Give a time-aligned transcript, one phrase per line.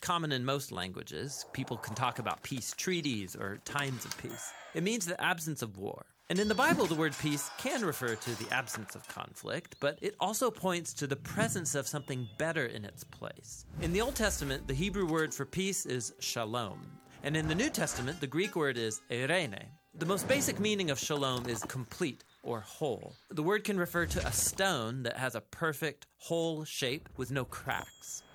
[0.00, 1.46] common in most languages.
[1.52, 4.52] People can talk about peace treaties or times of peace.
[4.74, 6.06] It means the absence of war.
[6.30, 9.98] And in the Bible, the word peace can refer to the absence of conflict, but
[10.00, 13.66] it also points to the presence of something better in its place.
[13.82, 16.86] In the Old Testament, the Hebrew word for peace is shalom.
[17.24, 19.64] And in the New Testament, the Greek word is eirene.
[19.98, 23.12] The most basic meaning of shalom is complete or whole.
[23.30, 27.44] The word can refer to a stone that has a perfect, whole shape with no
[27.44, 28.22] cracks.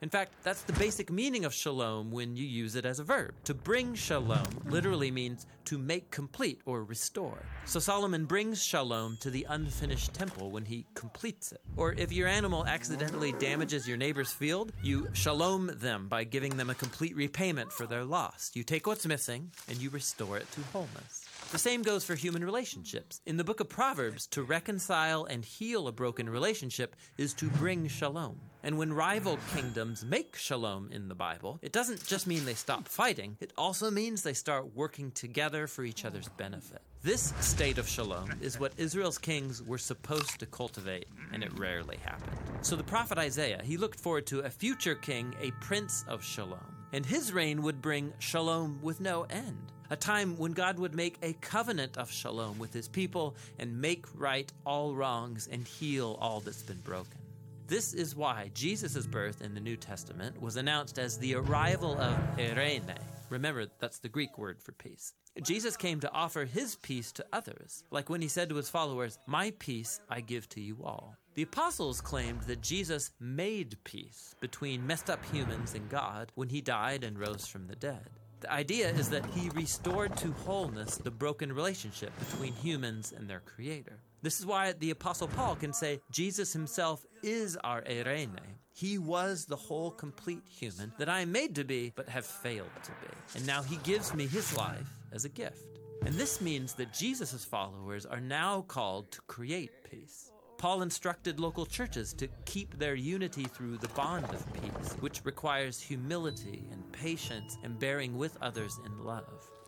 [0.00, 3.34] In fact, that's the basic meaning of shalom when you use it as a verb.
[3.44, 7.42] To bring shalom literally means to make complete or restore.
[7.64, 11.60] So Solomon brings shalom to the unfinished temple when he completes it.
[11.76, 16.70] Or if your animal accidentally damages your neighbor's field, you shalom them by giving them
[16.70, 18.52] a complete repayment for their loss.
[18.54, 21.24] You take what's missing and you restore it to wholeness.
[21.50, 23.20] The same goes for human relationships.
[23.26, 27.88] In the book of Proverbs, to reconcile and heal a broken relationship is to bring
[27.88, 28.38] shalom.
[28.62, 32.88] And when rival kingdoms make shalom in the Bible, it doesn't just mean they stop
[32.88, 36.82] fighting, it also means they start working together for each other's benefit.
[37.02, 41.98] This state of shalom is what Israel's kings were supposed to cultivate, and it rarely
[42.04, 42.36] happened.
[42.62, 46.74] So the prophet Isaiah, he looked forward to a future king, a prince of shalom,
[46.92, 51.16] and his reign would bring shalom with no end a time when God would make
[51.22, 56.40] a covenant of shalom with his people and make right all wrongs and heal all
[56.40, 57.18] that's been broken.
[57.68, 62.16] This is why Jesus' birth in the New Testament was announced as the arrival of
[62.38, 62.96] eirene.
[63.28, 65.12] Remember, that's the Greek word for peace.
[65.42, 69.18] Jesus came to offer his peace to others, like when he said to his followers,
[69.26, 71.14] My peace I give to you all.
[71.34, 76.62] The apostles claimed that Jesus made peace between messed up humans and God when he
[76.62, 78.08] died and rose from the dead.
[78.40, 83.40] The idea is that he restored to wholeness the broken relationship between humans and their
[83.40, 84.00] creator.
[84.22, 88.40] This is why the Apostle Paul can say Jesus himself is our eirene.
[88.72, 92.70] He was the whole complete human that I am made to be, but have failed
[92.84, 93.08] to be.
[93.36, 95.78] And now he gives me his life as a gift.
[96.04, 100.32] And this means that Jesus' followers are now called to create peace.
[100.58, 105.80] Paul instructed local churches to keep their unity through the bond of peace, which requires
[105.80, 109.50] humility and patience and bearing with others in love.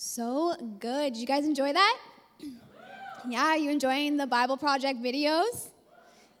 [0.00, 1.14] So good.
[1.14, 1.98] Did you guys enjoy that?
[3.28, 5.66] Yeah, you enjoying the Bible Project videos?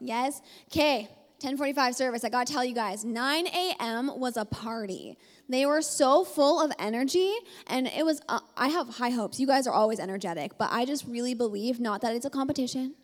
[0.00, 0.40] Yes.
[0.70, 1.08] Okay,
[1.40, 2.24] 1045 service.
[2.24, 4.12] I gotta tell you guys, 9 a.m.
[4.14, 5.18] was a party.
[5.48, 7.34] They were so full of energy,
[7.66, 9.40] and it was, uh, I have high hopes.
[9.40, 12.94] You guys are always energetic, but I just really believe not that it's a competition,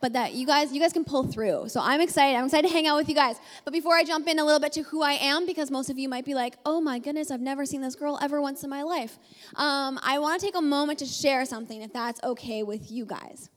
[0.00, 1.68] but that you guys you guys can pull through.
[1.68, 2.36] So I'm excited.
[2.36, 3.36] I'm excited to hang out with you guys.
[3.64, 5.98] But before I jump in a little bit to who I am, because most of
[5.98, 8.70] you might be like, "Oh my goodness, I've never seen this girl ever once in
[8.70, 9.18] my life."
[9.54, 13.06] Um, I want to take a moment to share something, if that's okay with you
[13.06, 13.48] guys.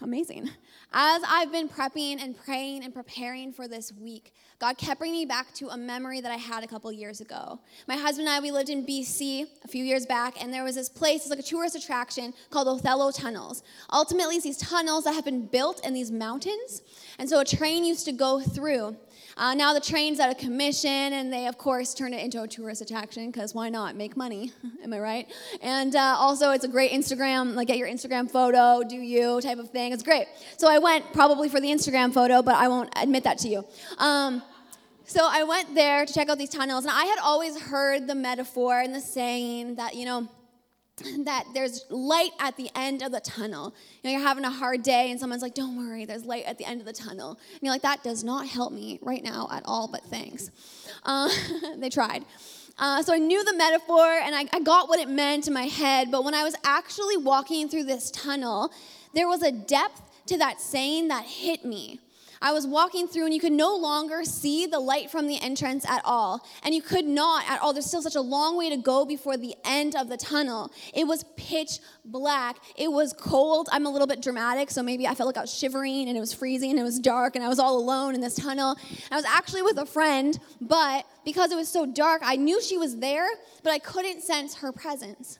[0.00, 0.50] Amazing.
[0.92, 5.26] As I've been prepping and praying and preparing for this week, God kept bringing me
[5.26, 7.58] back to a memory that I had a couple years ago.
[7.88, 10.76] My husband and I, we lived in BC a few years back, and there was
[10.76, 13.64] this place, it's like a tourist attraction called Othello Tunnels.
[13.92, 16.82] Ultimately, it's these tunnels that have been built in these mountains,
[17.18, 18.96] and so a train used to go through.
[19.36, 22.46] Uh, now the train's out of commission, and they, of course, turn it into a
[22.46, 23.96] tourist attraction because why not?
[23.96, 24.52] Make money,
[24.84, 25.32] am I right?
[25.60, 29.58] And uh, also, it's a great Instagram, like get your Instagram photo, do you type
[29.58, 29.92] of thing.
[29.92, 30.28] It's great.
[30.56, 33.64] So I went probably for the Instagram photo, but I won't admit that to you.
[33.98, 34.40] Um,
[35.12, 38.14] so I went there to check out these tunnels, and I had always heard the
[38.14, 40.26] metaphor and the saying that, you know,
[41.24, 43.74] that there's light at the end of the tunnel.
[44.02, 46.56] You know, you're having a hard day and someone's like, don't worry, there's light at
[46.56, 47.32] the end of the tunnel.
[47.52, 50.50] And you're like, that does not help me right now at all, but thanks.
[51.02, 51.28] Uh,
[51.76, 52.24] they tried.
[52.78, 55.66] Uh, so I knew the metaphor and I, I got what it meant in my
[55.66, 58.72] head, but when I was actually walking through this tunnel,
[59.14, 62.00] there was a depth to that saying that hit me.
[62.42, 65.88] I was walking through and you could no longer see the light from the entrance
[65.88, 66.44] at all.
[66.64, 67.72] And you could not at all.
[67.72, 70.72] There's still such a long way to go before the end of the tunnel.
[70.92, 72.56] It was pitch black.
[72.76, 73.68] It was cold.
[73.70, 76.20] I'm a little bit dramatic, so maybe I felt like I was shivering and it
[76.20, 78.76] was freezing and it was dark and I was all alone in this tunnel.
[79.10, 82.76] I was actually with a friend, but because it was so dark, I knew she
[82.76, 83.28] was there,
[83.62, 85.38] but I couldn't sense her presence.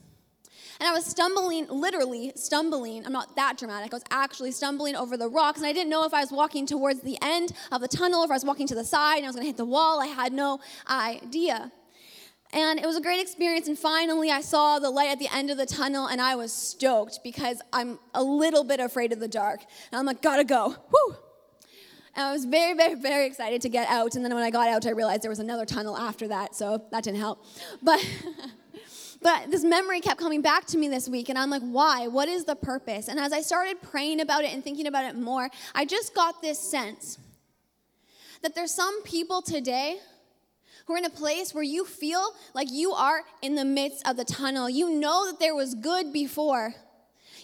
[0.82, 3.06] And I was stumbling, literally stumbling.
[3.06, 3.94] I'm not that dramatic.
[3.94, 6.66] I was actually stumbling over the rocks, and I didn't know if I was walking
[6.66, 9.28] towards the end of the tunnel, if I was walking to the side, and I
[9.28, 10.02] was going to hit the wall.
[10.02, 10.58] I had no
[10.90, 11.70] idea.
[12.52, 13.68] And it was a great experience.
[13.68, 16.52] And finally, I saw the light at the end of the tunnel, and I was
[16.52, 19.60] stoked because I'm a little bit afraid of the dark.
[19.92, 20.74] And I'm like, gotta go.
[20.90, 21.14] Woo!
[22.16, 24.16] And I was very, very, very excited to get out.
[24.16, 26.82] And then when I got out, I realized there was another tunnel after that, so
[26.90, 27.46] that didn't help.
[27.80, 28.04] But.
[29.22, 32.08] But this memory kept coming back to me this week, and I'm like, why?
[32.08, 33.08] What is the purpose?
[33.08, 36.42] And as I started praying about it and thinking about it more, I just got
[36.42, 37.18] this sense
[38.42, 39.98] that there's some people today
[40.86, 44.16] who are in a place where you feel like you are in the midst of
[44.16, 44.68] the tunnel.
[44.68, 46.74] You know that there was good before,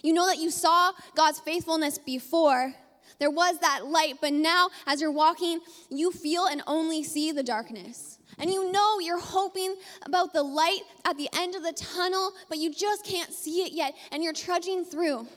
[0.03, 2.73] you know that you saw God's faithfulness before.
[3.19, 5.59] There was that light, but now as you're walking,
[5.89, 10.81] you feel and only see the darkness and you know you're hoping about the light
[11.05, 14.33] at the end of the tunnel, but you just can't see it yet, and you're
[14.33, 15.27] trudging through.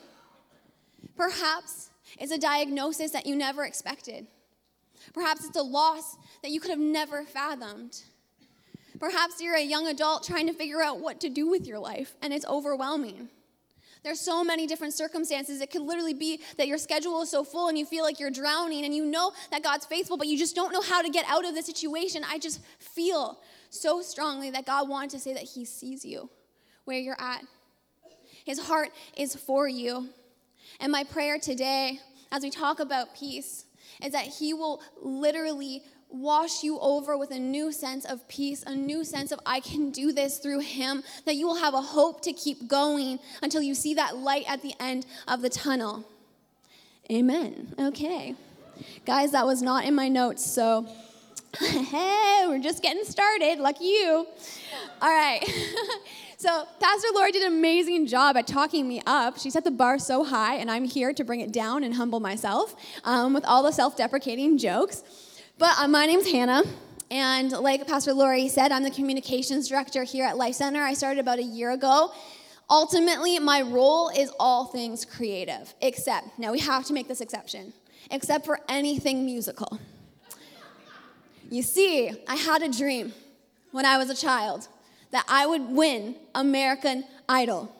[1.15, 4.27] Perhaps it's a diagnosis that you never expected.
[5.13, 8.03] Perhaps it's a loss that you could have never fathomed.
[8.99, 12.15] Perhaps you're a young adult trying to figure out what to do with your life,
[12.21, 13.29] and it's overwhelming.
[14.03, 15.61] There's so many different circumstances.
[15.61, 18.31] It could literally be that your schedule is so full and you feel like you're
[18.31, 21.25] drowning and you know that God's faithful, but you just don't know how to get
[21.27, 22.23] out of the situation.
[22.29, 23.39] I just feel
[23.69, 26.29] so strongly that God wanted to say that He sees you
[26.83, 27.43] where you're at.
[28.45, 30.09] His heart is for you.
[30.81, 31.99] And my prayer today,
[32.31, 33.65] as we talk about peace,
[34.03, 35.83] is that He will literally
[36.13, 39.89] wash you over with a new sense of peace, a new sense of I can
[39.89, 43.73] do this through Him, that you will have a hope to keep going until you
[43.73, 46.05] see that light at the end of the tunnel.
[47.11, 47.73] Amen.
[47.79, 48.35] Okay.
[49.05, 50.87] Guys, that was not in my notes, so
[51.59, 53.59] hey, we're just getting started.
[53.59, 54.25] Lucky you.
[55.01, 55.43] All right.
[56.37, 59.37] so, Pastor Lori did an amazing job at talking me up.
[59.37, 62.19] She set the bar so high, and I'm here to bring it down and humble
[62.19, 65.03] myself um, with all the self deprecating jokes.
[65.57, 66.63] But uh, my name's Hannah.
[67.11, 70.81] And like Pastor Lori said, I'm the communications director here at Life Center.
[70.81, 72.11] I started about a year ago.
[72.69, 77.71] Ultimately, my role is all things creative, except, now we have to make this exception,
[78.09, 79.79] except for anything musical.
[81.51, 83.13] You see, I had a dream
[83.71, 84.67] when I was a child
[85.11, 87.71] that I would win American Idol.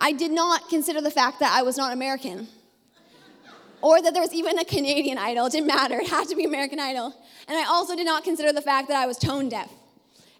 [0.00, 2.46] I did not consider the fact that I was not American
[3.80, 5.46] or that there was even a Canadian Idol.
[5.46, 7.14] It didn't matter, it had to be American Idol.
[7.46, 9.70] And I also did not consider the fact that I was tone deaf.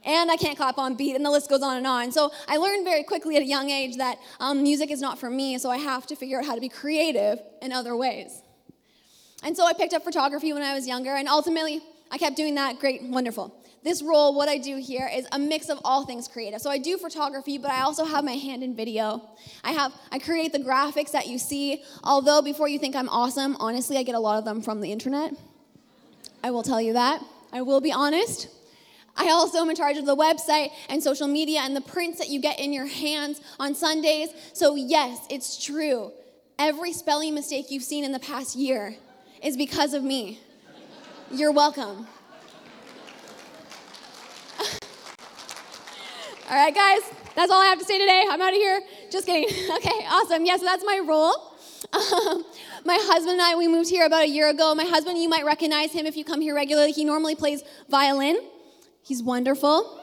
[0.05, 2.13] And I can't clap on beat, and the list goes on and on.
[2.13, 5.29] So I learned very quickly at a young age that um, music is not for
[5.29, 8.43] me, so I have to figure out how to be creative in other ways.
[9.43, 11.81] And so I picked up photography when I was younger, and ultimately
[12.11, 12.79] I kept doing that.
[12.79, 13.55] Great, wonderful
[13.85, 16.61] this role, what I do here is a mix of all things creative.
[16.61, 19.23] So I do photography, but I also have my hand in video.
[19.63, 21.85] I have I create the graphics that you see.
[22.03, 24.91] Although before you think I'm awesome, honestly, I get a lot of them from the
[24.91, 25.35] internet.
[26.43, 27.23] I will tell you that.
[27.53, 28.49] I will be honest.
[29.17, 32.29] I also am in charge of the website and social media and the prints that
[32.29, 34.29] you get in your hands on Sundays.
[34.53, 36.13] So, yes, it's true.
[36.57, 38.95] Every spelling mistake you've seen in the past year
[39.43, 40.41] is because of me.
[41.33, 42.07] You're welcome.
[46.51, 47.03] All right, guys,
[47.37, 48.25] that's all I have to say today.
[48.27, 48.81] I'm out of here.
[49.11, 49.55] Just kidding.
[49.77, 50.47] Okay, awesome.
[50.47, 51.35] Yeah, so that's my role.
[51.93, 52.43] Um,
[52.87, 54.75] my husband and I, we moved here about a year ago.
[54.75, 56.93] My husband, you might recognize him if you come here regularly.
[56.93, 58.39] He normally plays violin.
[59.03, 60.01] He's wonderful.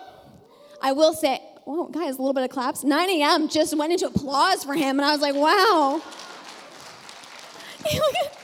[0.84, 2.84] I will say, oh, guys, a little bit of claps.
[2.84, 3.50] 9 a.m.
[3.50, 6.04] just went into applause for him, and I was like, wow.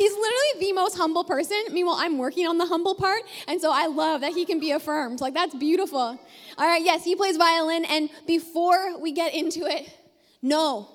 [0.00, 1.62] He's literally the most humble person.
[1.72, 4.70] Meanwhile, I'm working on the humble part, and so I love that he can be
[4.70, 5.20] affirmed.
[5.20, 5.98] Like, that's beautiful.
[5.98, 9.92] All right, yes, he plays violin, and before we get into it,
[10.40, 10.88] no,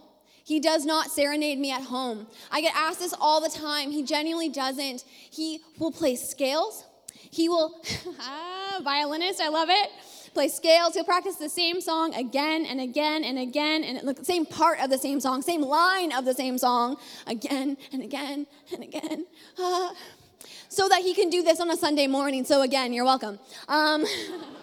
[0.44, 2.26] he does not serenade me at home.
[2.52, 3.92] I get asked this all the time.
[3.92, 5.04] He genuinely doesn't.
[5.08, 6.84] He will play scales.
[7.14, 7.80] He will,
[8.20, 9.90] ah, violinist, I love it.
[10.36, 10.94] Play scales.
[10.94, 14.92] He'll practice the same song again and again and again, and the same part of
[14.92, 19.26] the same song, same line of the same song again and again and again.
[19.58, 19.94] Uh,
[20.70, 22.44] so that he can do this on a Sunday morning.
[22.44, 23.40] So, again, you're welcome.
[23.68, 24.06] Um,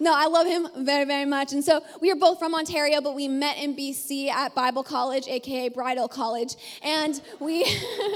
[0.00, 1.52] no, I love him very, very much.
[1.52, 5.26] And so we are both from Ontario, but we met in BC at Bible College,
[5.28, 6.56] aka Bridal College.
[6.82, 7.66] And we,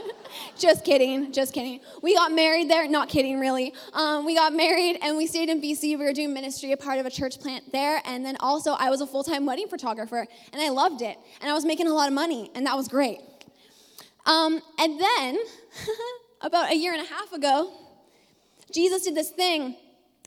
[0.59, 1.81] just kidding, just kidding.
[2.03, 3.75] We got married there, not kidding, really.
[3.93, 5.99] Um, we got married and we stayed in BC.
[5.99, 8.03] We were doing ministry, a part of a church plant there.
[8.05, 11.19] And then also, I was a full time wedding photographer, and I loved it.
[11.41, 13.21] And I was making a lot of money, and that was great.
[14.27, 15.39] Um, and then,
[16.41, 17.73] about a year and a half ago,
[18.73, 19.77] Jesus did this thing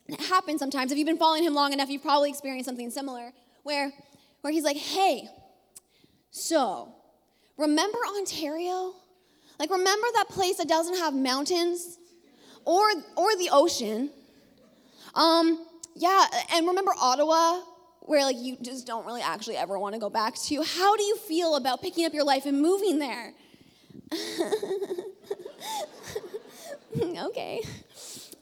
[0.07, 0.91] it happens sometimes.
[0.91, 3.31] If you've been following him long enough, you've probably experienced something similar
[3.63, 3.91] where,
[4.41, 5.27] where he's like, hey,
[6.31, 6.93] so
[7.57, 8.93] remember Ontario?
[9.59, 11.99] Like, remember that place that doesn't have mountains
[12.65, 12.83] or,
[13.15, 14.09] or the ocean?
[15.15, 17.61] Um, yeah, and remember Ottawa,
[18.01, 20.63] where like you just don't really actually ever want to go back to?
[20.63, 23.33] How do you feel about picking up your life and moving there?
[27.27, 27.61] okay.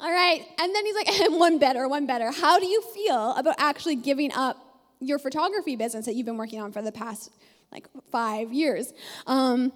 [0.02, 0.44] All right.
[0.60, 2.32] And then he's like, and one better, one better.
[2.32, 4.58] How do you feel about actually giving up
[5.00, 7.32] your photography business that you've been working on for the past
[7.72, 8.94] like five years?
[9.28, 9.72] Um,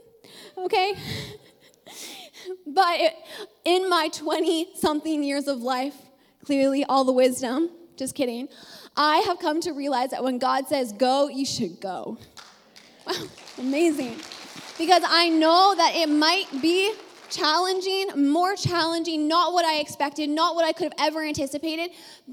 [0.58, 0.94] okay.
[2.66, 3.00] but
[3.64, 5.94] in my 20 something years of life,
[6.44, 8.48] clearly all the wisdom, just kidding,
[8.96, 12.18] I have come to realize that when God says go, you should go.
[13.06, 13.14] Wow,
[13.58, 14.16] amazing.
[14.78, 16.92] Because I know that it might be
[17.30, 21.90] challenging, more challenging, not what I expected, not what I could have ever anticipated,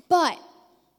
[0.10, 0.40] but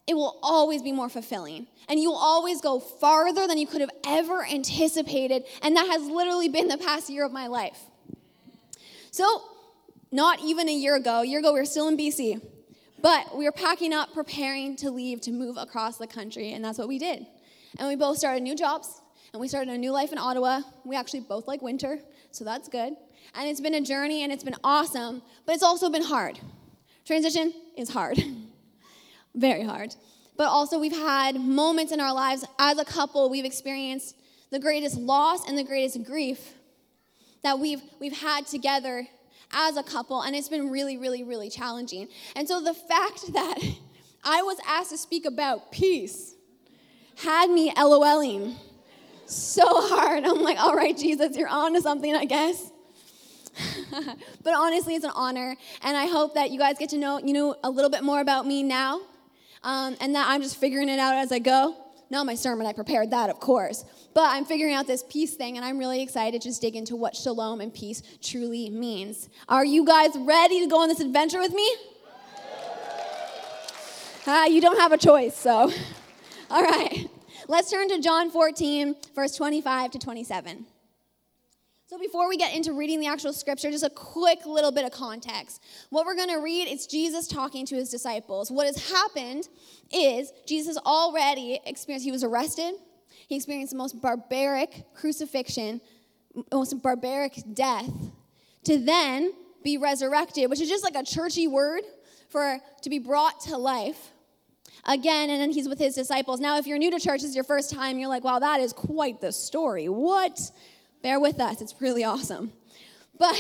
[0.07, 1.67] it will always be more fulfilling.
[1.89, 5.45] And you will always go farther than you could have ever anticipated.
[5.63, 7.79] And that has literally been the past year of my life.
[9.11, 9.43] So,
[10.11, 12.41] not even a year ago, a year ago, we were still in BC,
[13.03, 16.53] but we were packing up, preparing to leave to move across the country.
[16.53, 17.27] And that's what we did.
[17.79, 19.03] And we both started new jobs,
[19.35, 20.63] and we started a new life in Ottawa.
[20.87, 21.99] We actually both like winter,
[22.31, 22.95] so that's good
[23.35, 26.39] and it's been a journey and it's been awesome, but it's also been hard.
[27.05, 28.23] Transition is hard,
[29.35, 29.95] very hard.
[30.37, 34.15] But also, we've had moments in our lives as a couple, we've experienced
[34.51, 36.55] the greatest loss and the greatest grief
[37.43, 39.09] that we've, we've had together
[39.53, 42.09] as a couple, and it's been really, really, really challenging.
[42.37, 43.59] And so, the fact that
[44.25, 46.35] I was asked to speak about peace
[47.17, 48.55] had me LOLing
[49.27, 50.25] so hard.
[50.25, 52.71] I'm like, all right, Jesus, you're on to something, I guess.
[54.43, 57.33] but honestly, it's an honor, and I hope that you guys get to know you
[57.33, 59.01] know a little bit more about me now,
[59.63, 61.77] um, and that I'm just figuring it out as I go.
[62.11, 63.85] Not my sermon, I prepared that, of course,
[64.15, 66.97] but I'm figuring out this peace thing, and I'm really excited to just dig into
[66.97, 69.29] what shalom and peace truly means.
[69.49, 71.71] Are you guys ready to go on this adventure with me?
[74.27, 75.73] Ah, you don't have a choice, so.
[76.51, 77.09] All right.
[77.47, 80.67] Let's turn to John 14, verse 25 to 27.
[81.89, 84.93] So, before we get into reading the actual scripture, just a quick little bit of
[84.93, 85.65] context.
[85.89, 88.51] What we're going to read is Jesus talking to his disciples.
[88.51, 89.49] What has happened
[89.91, 92.75] is Jesus already experienced, he was arrested,
[93.27, 95.81] he experienced the most barbaric crucifixion,
[96.53, 97.91] most barbaric death,
[98.65, 99.33] to then
[99.65, 101.85] be resurrected, which is just like a churchy word
[102.29, 104.11] for to be brought to life
[104.85, 106.39] again, and then he's with his disciples.
[106.39, 108.61] Now, if you're new to church, this is your first time, you're like, wow, that
[108.61, 109.89] is quite the story.
[109.89, 110.39] What?
[111.03, 112.53] Bear with us, it's really awesome.
[113.19, 113.37] But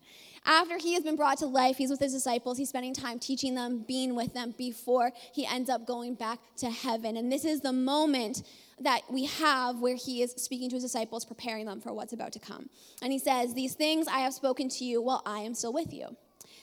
[0.44, 3.54] after he has been brought to life, he's with his disciples, he's spending time teaching
[3.54, 7.16] them, being with them before he ends up going back to heaven.
[7.16, 8.42] And this is the moment
[8.80, 12.32] that we have where he is speaking to his disciples, preparing them for what's about
[12.32, 12.68] to come.
[13.02, 15.92] And he says, These things I have spoken to you while I am still with
[15.92, 16.16] you.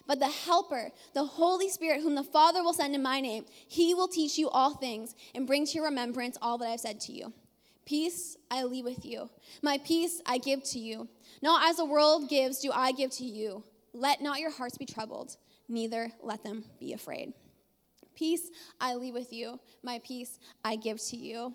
[0.07, 3.93] But the Helper, the Holy Spirit, whom the Father will send in my name, he
[3.93, 7.11] will teach you all things and bring to your remembrance all that I've said to
[7.11, 7.33] you.
[7.85, 9.29] Peace I leave with you.
[9.61, 11.07] My peace I give to you.
[11.41, 13.63] Not as the world gives, do I give to you.
[13.93, 15.37] Let not your hearts be troubled,
[15.69, 17.33] neither let them be afraid.
[18.15, 18.49] Peace
[18.81, 19.59] I leave with you.
[19.83, 21.53] My peace I give to you.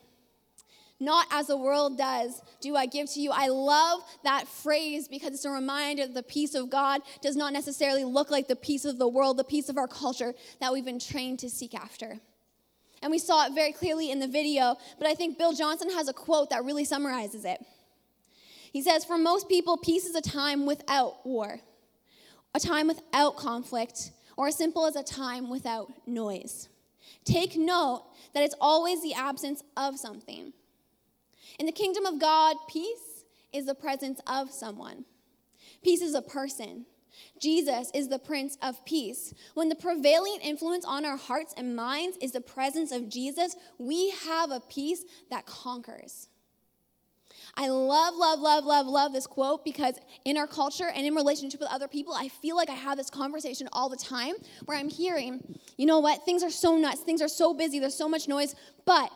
[1.02, 3.30] Not as the world does, do I give to you.
[3.32, 7.54] I love that phrase because it's a reminder that the peace of God does not
[7.54, 10.84] necessarily look like the peace of the world, the peace of our culture that we've
[10.84, 12.20] been trained to seek after.
[13.02, 16.08] And we saw it very clearly in the video, but I think Bill Johnson has
[16.08, 17.64] a quote that really summarizes it.
[18.72, 21.60] He says, For most people, peace is a time without war,
[22.54, 26.68] a time without conflict, or as simple as a time without noise.
[27.24, 28.04] Take note
[28.34, 30.52] that it's always the absence of something.
[31.58, 35.04] In the kingdom of God, peace is the presence of someone.
[35.82, 36.86] Peace is a person,
[37.40, 39.32] Jesus is the Prince of Peace.
[39.54, 44.10] When the prevailing influence on our hearts and minds is the presence of Jesus, we
[44.24, 46.28] have a peace that conquers.
[47.56, 51.60] I love, love, love, love, love this quote because in our culture and in relationship
[51.60, 54.34] with other people, I feel like I have this conversation all the time
[54.66, 57.96] where I'm hearing, you know what, things are so nuts, things are so busy, there's
[57.96, 59.10] so much noise, but,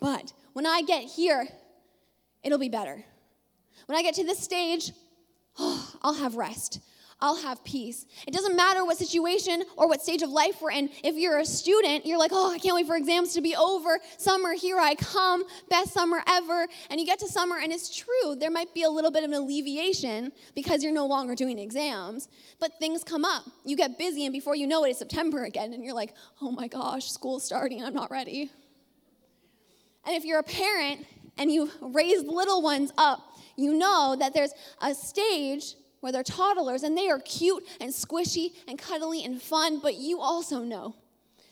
[0.00, 1.48] but, when I get here,
[2.42, 3.04] it'll be better.
[3.86, 4.92] When I get to this stage,
[5.58, 6.80] oh, I'll have rest.
[7.22, 8.04] I'll have peace.
[8.26, 10.90] It doesn't matter what situation or what stage of life we're in.
[11.04, 14.00] If you're a student, you're like, oh, I can't wait for exams to be over.
[14.18, 15.44] Summer, here I come.
[15.70, 16.66] Best summer ever.
[16.90, 19.30] And you get to summer, and it's true, there might be a little bit of
[19.30, 22.28] an alleviation because you're no longer doing exams.
[22.58, 23.44] But things come up.
[23.64, 26.50] You get busy, and before you know it, it's September again, and you're like, oh
[26.50, 27.84] my gosh, school's starting.
[27.84, 28.50] I'm not ready.
[30.04, 31.06] And if you're a parent
[31.38, 33.20] and you raise little ones up,
[33.54, 38.54] you know that there's a stage where they're toddlers and they are cute and squishy
[38.66, 40.96] and cuddly and fun, but you also know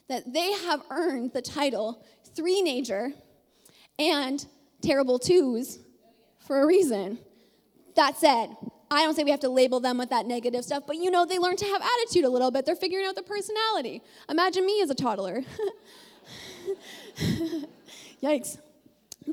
[0.09, 2.05] that they have earned the title
[2.35, 3.13] three nager
[3.97, 4.45] and
[4.83, 5.79] terrible twos
[6.41, 7.17] for a reason.
[7.95, 8.57] That said,
[8.91, 11.25] I don't say we have to label them with that negative stuff, but you know,
[11.25, 12.67] they learn to have attitude a little bit.
[12.67, 14.03] They're figuring out their personality.
[14.29, 15.43] Imagine me as a toddler.
[18.21, 18.59] Yikes.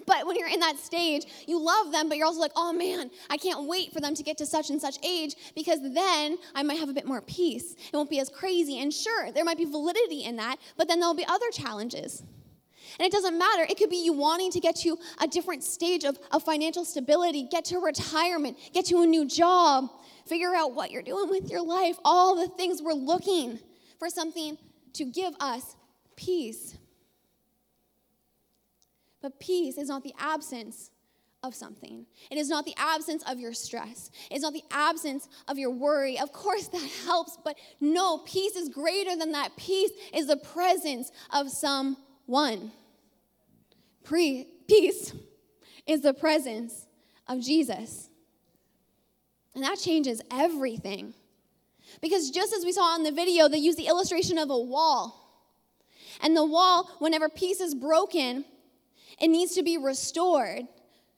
[0.06, 3.10] But when you're in that stage, you love them, but you're also like, oh man,
[3.30, 6.64] I can't wait for them to get to such and such age because then I
[6.64, 7.74] might have a bit more peace.
[7.74, 8.80] It won't be as crazy.
[8.80, 12.24] And sure, there might be validity in that, but then there'll be other challenges.
[13.00, 13.66] And it doesn't matter.
[13.70, 17.48] It could be you wanting to get to a different stage of, of financial stability,
[17.50, 19.90] get to retirement, get to a new job,
[20.26, 23.60] figure out what you're doing with your life, all the things we're looking
[24.00, 24.58] for something
[24.94, 25.76] to give us
[26.16, 26.78] peace.
[29.28, 30.90] But peace is not the absence
[31.44, 32.06] of something.
[32.32, 34.10] It is not the absence of your stress.
[34.32, 36.18] It's not the absence of your worry.
[36.18, 39.58] Of course, that helps, but no, peace is greater than that.
[39.58, 42.72] Peace is the presence of someone.
[44.06, 45.14] Pre- peace
[45.86, 46.88] is the presence
[47.28, 48.08] of Jesus.
[49.56, 51.14] And that changes everything.
[52.00, 55.52] Because just as we saw in the video, they use the illustration of a wall.
[56.22, 58.46] And the wall, whenever peace is broken,
[59.20, 60.68] it needs to be restored.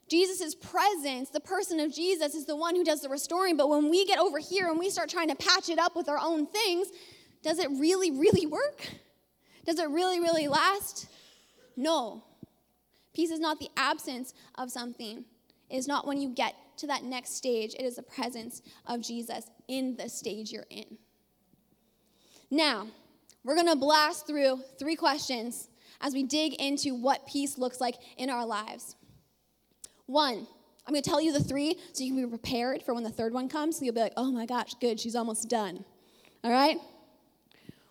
[0.09, 3.57] Jesus' presence, the person of Jesus, is the one who does the restoring.
[3.57, 6.09] But when we get over here and we start trying to patch it up with
[6.09, 6.87] our own things,
[7.43, 8.87] does it really, really work?
[9.65, 11.07] Does it really, really last?
[11.77, 12.23] No.
[13.13, 15.25] Peace is not the absence of something,
[15.69, 19.01] it is not when you get to that next stage, it is the presence of
[19.01, 20.97] Jesus in the stage you're in.
[22.49, 22.87] Now,
[23.43, 25.68] we're going to blast through three questions
[26.01, 28.95] as we dig into what peace looks like in our lives.
[30.05, 30.47] One,
[30.87, 33.11] I'm going to tell you the three so you can be prepared for when the
[33.11, 33.77] third one comes.
[33.77, 35.85] So you'll be like, oh my gosh, good, she's almost done.
[36.43, 36.77] All right?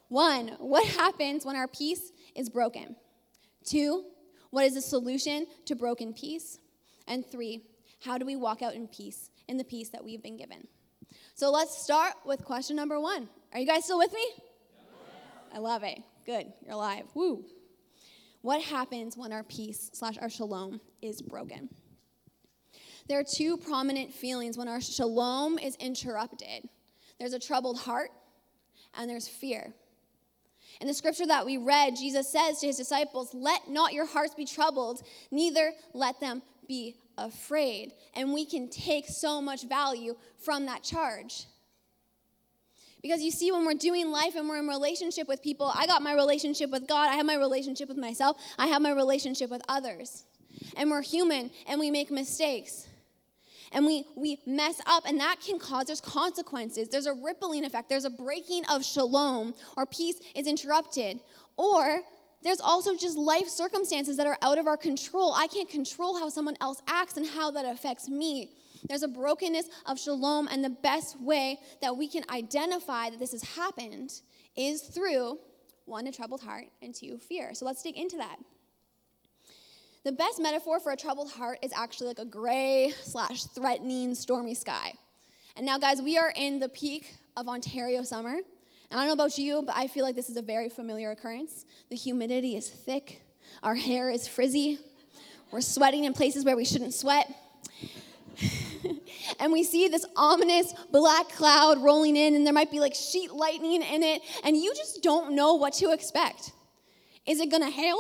[0.08, 2.96] One, what happens when our peace is broken?
[3.64, 4.04] Two,
[4.50, 6.58] what is the solution to broken peace?
[7.06, 7.62] And three,
[8.04, 10.66] how do we walk out in peace, in the peace that we've been given?
[11.34, 13.28] So let's start with question number one.
[13.52, 14.26] Are you guys still with me?
[15.54, 16.00] I love it.
[16.26, 17.04] Good, you're alive.
[17.14, 17.44] Woo.
[18.42, 21.68] What happens when our peace slash our shalom is broken?
[23.08, 26.68] There are two prominent feelings when our shalom is interrupted
[27.18, 28.10] there's a troubled heart,
[28.94, 29.74] and there's fear.
[30.80, 34.34] In the scripture that we read, Jesus says to his disciples, Let not your hearts
[34.34, 37.92] be troubled, neither let them be afraid.
[38.14, 41.46] And we can take so much value from that charge.
[43.02, 46.02] Because you see, when we're doing life and we're in relationship with people, I got
[46.02, 49.62] my relationship with God, I have my relationship with myself, I have my relationship with
[49.68, 50.24] others.
[50.76, 52.88] And we're human and we make mistakes.
[53.72, 56.88] And we, we mess up, and that can cause there's consequences.
[56.88, 57.90] There's a rippling effect.
[57.90, 61.20] There's a breaking of shalom, or peace is interrupted.
[61.58, 62.00] Or
[62.42, 65.34] there's also just life circumstances that are out of our control.
[65.34, 68.52] I can't control how someone else acts and how that affects me.
[68.88, 73.32] There's a brokenness of shalom, and the best way that we can identify that this
[73.32, 74.12] has happened
[74.56, 75.38] is through
[75.84, 77.54] one, a troubled heart, and two, fear.
[77.54, 78.36] So let's dig into that.
[80.04, 84.54] The best metaphor for a troubled heart is actually like a gray slash threatening stormy
[84.54, 84.92] sky.
[85.56, 88.34] And now, guys, we are in the peak of Ontario summer.
[88.90, 91.10] And I don't know about you, but I feel like this is a very familiar
[91.10, 91.66] occurrence.
[91.90, 93.22] The humidity is thick,
[93.62, 94.78] our hair is frizzy,
[95.50, 97.34] we're sweating in places where we shouldn't sweat.
[99.40, 103.32] and we see this ominous black cloud rolling in, and there might be like sheet
[103.32, 106.52] lightning in it, and you just don't know what to expect.
[107.26, 107.98] Is it gonna hail?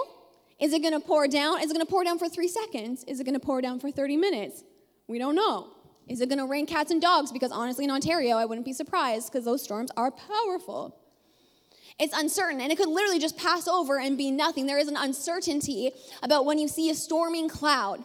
[0.60, 1.60] Is it gonna pour down?
[1.60, 3.04] Is it gonna pour down for three seconds?
[3.04, 4.64] Is it gonna pour down for 30 minutes?
[5.06, 5.68] We don't know.
[6.08, 7.30] Is it to rain cats and dogs?
[7.30, 10.96] Because honestly, in Ontario, I wouldn't be surprised because those storms are powerful.
[11.98, 14.66] It's uncertain, and it could literally just pass over and be nothing.
[14.66, 15.90] There is an uncertainty
[16.22, 18.02] about when you see a storming cloud.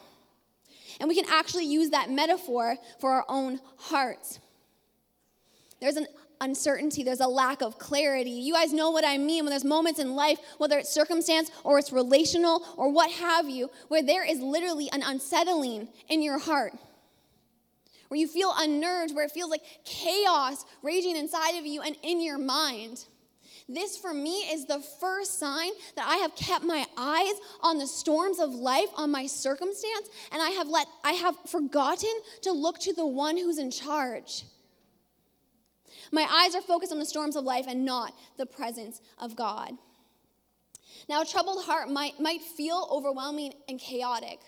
[1.00, 4.40] And we can actually use that metaphor for our own hearts.
[5.80, 6.08] There's an
[6.40, 8.32] uncertainty, there's a lack of clarity.
[8.32, 11.80] You guys know what I mean when there's moments in life, whether it's circumstance or
[11.80, 16.74] it's relational or what have you, where there is literally an unsettling in your heart.
[18.10, 22.22] Where you feel unnerved, where it feels like chaos raging inside of you and in
[22.22, 23.06] your mind.
[23.70, 27.88] This for me is the first sign that I have kept my eyes on the
[27.88, 32.80] storms of life, on my circumstance, and I have let I have forgotten to look
[32.80, 34.44] to the one who's in charge.
[36.12, 39.72] My eyes are focused on the storms of life and not the presence of God.
[41.10, 44.40] Now, a troubled heart might, might feel overwhelming and chaotic.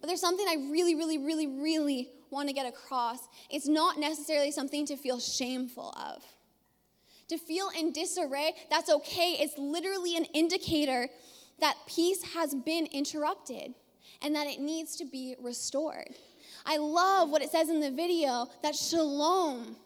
[0.00, 3.20] But there's something I really, really, really, really want to get across.
[3.50, 6.24] It's not necessarily something to feel shameful of.
[7.32, 9.38] To feel in disarray, that's okay.
[9.40, 11.08] It's literally an indicator
[11.60, 13.72] that peace has been interrupted
[14.20, 16.10] and that it needs to be restored.
[16.66, 19.76] I love what it says in the video that shalom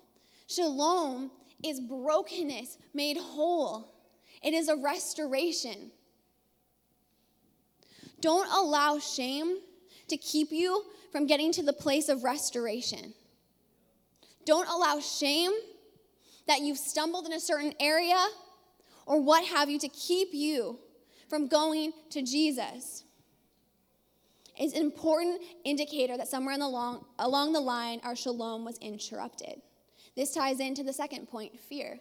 [0.48, 1.30] Shalom
[1.64, 3.94] is brokenness made whole,
[4.42, 5.92] it is a restoration.
[8.20, 9.58] Don't allow shame
[10.08, 10.82] to keep you
[11.12, 13.14] from getting to the place of restoration.
[14.44, 15.52] Don't allow shame
[16.46, 18.24] that you've stumbled in a certain area
[19.06, 20.78] or what have you to keep you
[21.28, 23.04] from going to Jesus.
[24.58, 29.60] It's an important indicator that somewhere the long, along the line our shalom was interrupted.
[30.16, 31.98] This ties into the second point fear.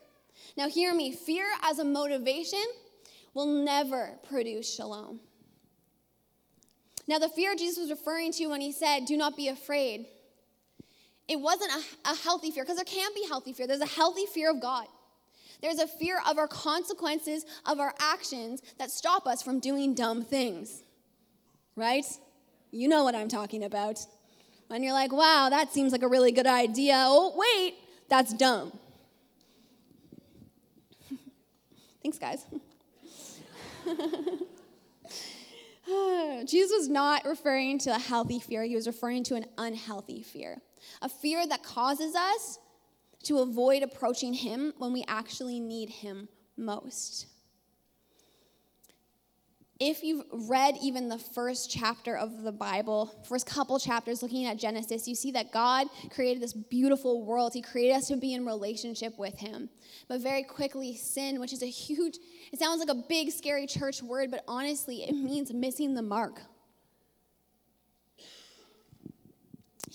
[0.57, 2.63] Now, hear me fear as a motivation
[3.33, 5.19] will never produce shalom.
[7.07, 10.07] Now, the fear Jesus was referring to when he said, Do not be afraid,
[11.27, 13.67] it wasn't a, a healthy fear, because there can't be healthy fear.
[13.67, 14.85] There's a healthy fear of God.
[15.61, 20.23] There's a fear of our consequences of our actions that stop us from doing dumb
[20.23, 20.83] things.
[21.75, 22.05] Right?
[22.71, 23.99] You know what I'm talking about.
[24.67, 26.95] When you're like, wow, that seems like a really good idea.
[26.97, 27.75] Oh, wait,
[28.09, 28.71] that's dumb.
[32.03, 32.45] Thanks, guys.
[36.45, 40.61] Jesus was not referring to a healthy fear, he was referring to an unhealthy fear.
[41.01, 42.59] A fear that causes us
[43.23, 47.27] to avoid approaching him when we actually need him most
[49.79, 54.57] if you've read even the first chapter of the Bible, first couple chapters looking at
[54.57, 57.53] Genesis, you see that God created this beautiful world.
[57.53, 59.69] He created us to be in relationship with Him.
[60.07, 62.19] But very quickly, sin, which is a huge,
[62.53, 66.41] it sounds like a big, scary church word, but honestly, it means missing the mark.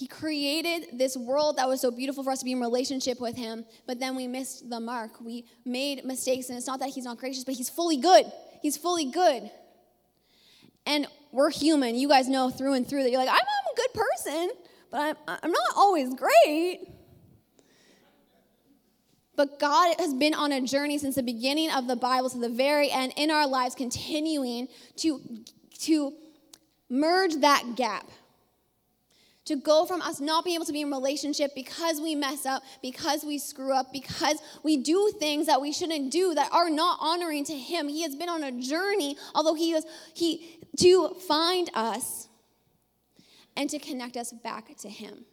[0.01, 3.37] He created this world that was so beautiful for us to be in relationship with
[3.37, 5.21] Him, but then we missed the mark.
[5.21, 8.25] We made mistakes, and it's not that He's not gracious, but He's fully good.
[8.63, 9.51] He's fully good.
[10.87, 11.97] And we're human.
[11.97, 14.51] You guys know through and through that you're like, I'm, a good person,
[14.91, 16.89] but I'm, I'm not always great.
[19.37, 22.49] But God has been on a journey since the beginning of the Bible to the
[22.49, 25.21] very end in our lives, continuing to,
[25.81, 26.15] to
[26.89, 28.09] merge that gap.
[29.51, 32.63] To go from us not being able to be in relationship because we mess up,
[32.83, 36.99] because we screw up, because we do things that we shouldn't do that are not
[37.01, 37.89] honoring to Him.
[37.89, 39.85] He has been on a journey, although He is
[40.15, 42.29] He to find us
[43.57, 45.25] and to connect us back to Him.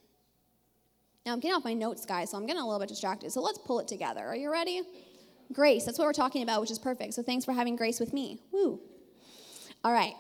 [1.23, 3.32] Now, I'm getting off my notes, guys, so I'm getting a little bit distracted.
[3.32, 4.25] So let's pull it together.
[4.25, 4.82] Are you ready?
[5.53, 7.13] Grace, that's what we're talking about, which is perfect.
[7.13, 8.39] So thanks for having grace with me.
[8.51, 8.80] Woo.
[9.84, 10.15] All right.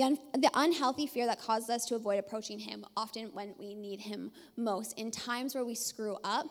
[0.00, 3.74] The, un- the unhealthy fear that causes us to avoid approaching Him, often when we
[3.74, 4.98] need Him most.
[4.98, 6.46] In times where we screw up,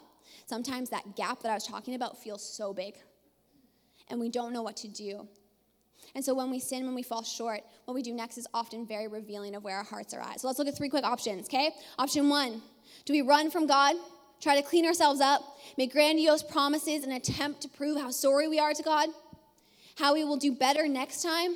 [0.46, 2.94] sometimes that gap that I was talking about feels so big,
[4.08, 5.28] and we don't know what to do.
[6.14, 8.86] And so when we sin, when we fall short, what we do next is often
[8.86, 10.40] very revealing of where our hearts are at.
[10.40, 11.72] So let's look at three quick options, okay?
[11.98, 12.62] Option one
[13.06, 13.96] do we run from God,
[14.40, 15.42] try to clean ourselves up,
[15.76, 19.10] make grandiose promises, and attempt to prove how sorry we are to God,
[19.96, 21.56] how we will do better next time?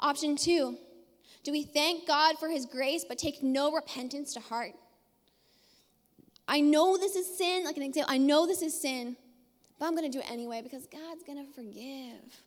[0.00, 0.78] Option two
[1.44, 4.72] do we thank God for his grace but take no repentance to heart?
[6.48, 9.16] I know this is sin, like an example, I know this is sin,
[9.78, 12.42] but I'm going to do it anyway because God's going to forgive.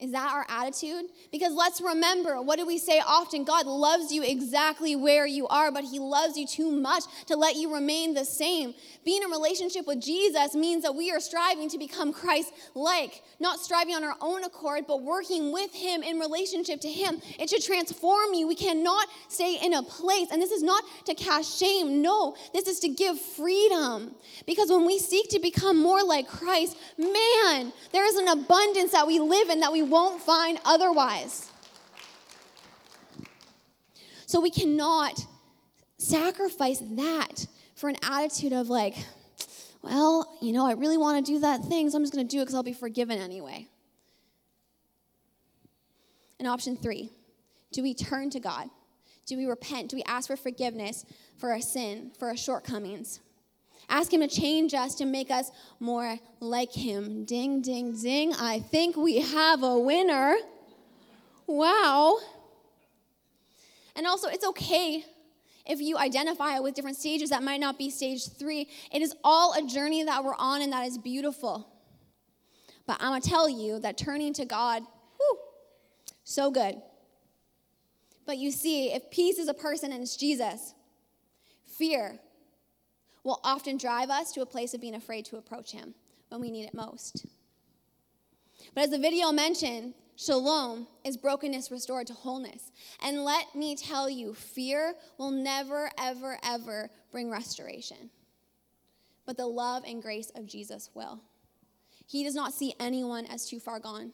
[0.00, 1.06] Is that our attitude?
[1.32, 3.44] Because let's remember, what do we say often?
[3.44, 7.56] God loves you exactly where you are, but He loves you too much to let
[7.56, 8.74] you remain the same.
[9.04, 13.58] Being in relationship with Jesus means that we are striving to become Christ like, not
[13.58, 17.20] striving on our own accord, but working with Him in relationship to Him.
[17.40, 18.46] It should transform you.
[18.46, 22.02] We cannot stay in a place, and this is not to cast shame.
[22.02, 24.14] No, this is to give freedom.
[24.46, 29.06] Because when we seek to become more like Christ, man, there is an abundance that
[29.06, 31.50] we live in that we won't find otherwise.
[34.26, 35.24] So we cannot
[35.98, 38.94] sacrifice that for an attitude of like,
[39.82, 42.30] well, you know, I really want to do that thing, so I'm just going to
[42.30, 43.68] do it because I'll be forgiven anyway.
[46.38, 47.10] And option three
[47.72, 48.68] do we turn to God?
[49.26, 49.90] Do we repent?
[49.90, 51.04] Do we ask for forgiveness
[51.36, 53.20] for our sin, for our shortcomings?
[53.88, 57.24] Ask Him to change us, to make us more like Him.
[57.24, 58.34] Ding, ding, ding.
[58.34, 60.36] I think we have a winner.
[61.46, 62.18] Wow.
[63.96, 65.04] And also, it's okay
[65.66, 68.68] if you identify with different stages that might not be stage three.
[68.92, 71.68] It is all a journey that we're on, and that is beautiful.
[72.86, 74.82] But I'm going to tell you that turning to God,
[75.16, 75.38] whew,
[76.24, 76.80] so good.
[78.26, 80.74] But you see, if peace is a person and it's Jesus,
[81.66, 82.18] fear
[83.24, 85.94] will often drive us to a place of being afraid to approach Him
[86.28, 87.26] when we need it most.
[88.74, 92.70] But as the video mentioned, shalom is brokenness restored to wholeness.
[93.02, 98.10] And let me tell you, fear will never, ever, ever bring restoration.
[99.26, 101.20] But the love and grace of Jesus will.
[102.06, 104.12] He does not see anyone as too far gone.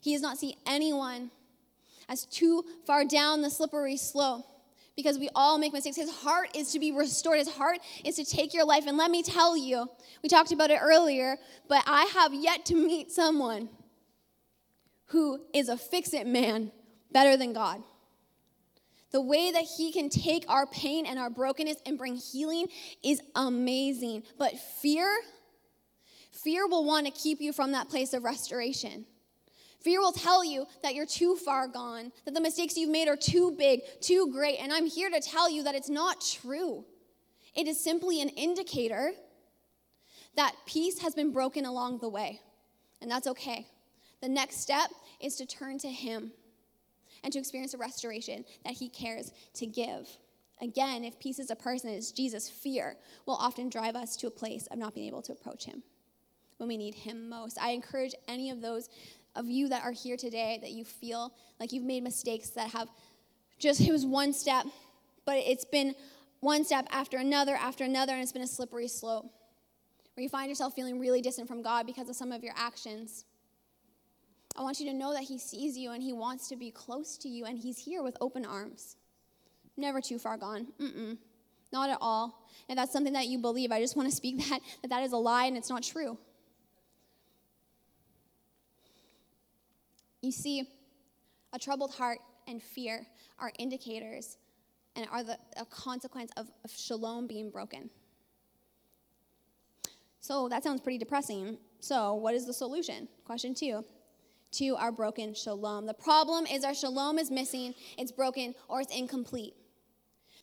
[0.00, 1.30] He does not see anyone
[2.08, 4.46] as too far down the slippery slope
[4.96, 5.96] because we all make mistakes.
[5.96, 7.38] His heart is to be restored.
[7.38, 8.84] His heart is to take your life.
[8.86, 9.88] And let me tell you,
[10.22, 11.36] we talked about it earlier,
[11.68, 13.68] but I have yet to meet someone
[15.06, 16.70] who is a fix it man
[17.12, 17.82] better than God.
[19.12, 22.68] The way that he can take our pain and our brokenness and bring healing
[23.02, 24.22] is amazing.
[24.38, 25.08] But fear,
[26.30, 29.06] fear will want to keep you from that place of restoration.
[29.80, 33.16] Fear will tell you that you're too far gone, that the mistakes you've made are
[33.16, 34.58] too big, too great.
[34.58, 36.84] And I'm here to tell you that it's not true.
[37.54, 39.12] It is simply an indicator
[40.36, 42.40] that peace has been broken along the way.
[43.00, 43.66] And that's okay.
[44.20, 44.90] The next step
[45.20, 46.32] is to turn to Him
[47.24, 50.08] and to experience a restoration that He cares to give.
[50.60, 52.50] Again, if peace is a person, it's Jesus.
[52.50, 55.82] Fear will often drive us to a place of not being able to approach Him
[56.58, 57.58] when we need Him most.
[57.58, 58.90] I encourage any of those
[59.36, 62.88] of you that are here today that you feel like you've made mistakes that have
[63.58, 64.66] just, it was one step,
[65.26, 65.94] but it's been
[66.40, 69.30] one step after another after another, and it's been a slippery slope
[70.14, 73.24] where you find yourself feeling really distant from God because of some of your actions.
[74.56, 77.16] I want you to know that He sees you and He wants to be close
[77.18, 78.96] to you, and He's here with open arms.
[79.76, 80.66] Never too far gone.
[80.80, 81.18] Mm-mm.
[81.72, 82.46] Not at all.
[82.68, 85.12] If that's something that you believe, I just want to speak that, that that is
[85.12, 86.18] a lie and it's not true.
[90.22, 90.68] You see,
[91.52, 93.06] a troubled heart and fear
[93.38, 94.36] are indicators
[94.96, 97.90] and are the, a consequence of, of shalom being broken.
[100.20, 101.58] So that sounds pretty depressing.
[101.80, 103.08] So, what is the solution?
[103.24, 103.84] Question two
[104.52, 105.86] to our broken shalom.
[105.86, 109.54] The problem is our shalom is missing, it's broken, or it's incomplete.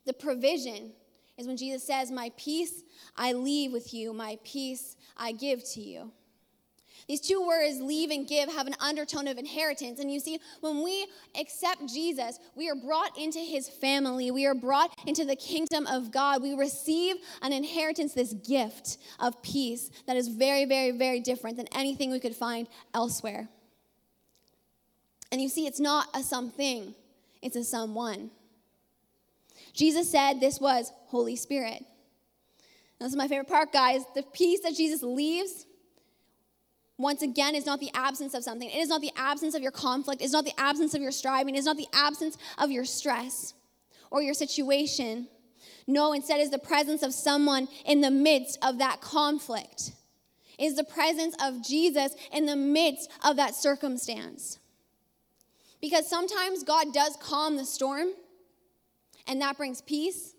[0.06, 0.94] The provision
[1.38, 2.84] is when Jesus says, My peace
[3.16, 6.12] I leave with you, my peace I give to you.
[7.08, 10.00] These two words, leave and give, have an undertone of inheritance.
[10.00, 11.08] And you see, when we
[11.40, 14.30] accept Jesus, we are brought into his family.
[14.30, 16.42] We are brought into the kingdom of God.
[16.42, 21.68] We receive an inheritance, this gift of peace that is very, very, very different than
[21.74, 23.48] anything we could find elsewhere.
[25.32, 26.94] And you see, it's not a something,
[27.42, 28.32] it's a someone.
[29.74, 31.86] Jesus said this was Holy Spirit.
[33.00, 34.02] This is my favorite part, guys.
[34.14, 35.66] The peace that Jesus leaves
[36.98, 38.70] once again, is not the absence of something.
[38.70, 40.22] It is not the absence of your conflict.
[40.22, 41.56] It's not the absence of your striving.
[41.56, 43.54] It's not the absence of your stress
[44.10, 45.28] or your situation.
[45.86, 49.92] No, instead, is the presence of someone in the midst of that conflict.
[50.58, 54.58] It is the presence of Jesus in the midst of that circumstance.
[55.80, 58.08] Because sometimes God does calm the storm,
[59.28, 60.34] and that brings peace.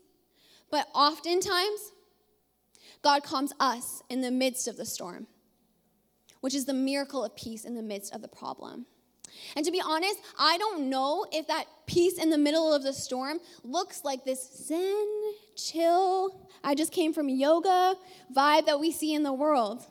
[0.73, 1.93] But oftentimes,
[3.03, 5.29] God calms us in the midst of the storm
[6.41, 8.87] which is the miracle of peace in the midst of the problem.
[9.57, 12.93] And to be honest, I don't know if that peace in the middle of the
[12.93, 15.07] storm looks like this zen,
[15.57, 17.95] chill, I just came from yoga
[18.35, 19.85] vibe that we see in the world.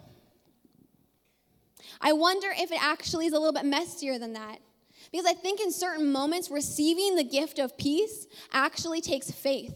[2.01, 4.59] I wonder if it actually is a little bit messier than that.
[5.11, 9.73] Because I think in certain moments, receiving the gift of peace actually takes faith.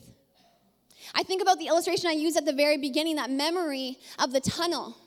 [1.15, 4.41] I think about the illustration I used at the very beginning, that memory of the
[4.41, 4.97] tunnel.